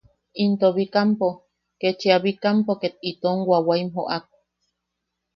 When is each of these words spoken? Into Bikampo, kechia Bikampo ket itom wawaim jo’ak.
Into 0.43 0.67
Bikampo, 0.77 1.29
kechia 1.79 2.17
Bikampo 2.23 2.71
ket 2.81 2.95
itom 3.09 3.37
wawaim 3.49 3.87
jo’ak. 3.95 4.25